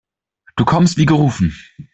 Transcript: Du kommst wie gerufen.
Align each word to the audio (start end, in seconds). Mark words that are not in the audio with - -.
Du 0.55 0.65
kommst 0.65 0.97
wie 0.97 1.05
gerufen. 1.05 1.53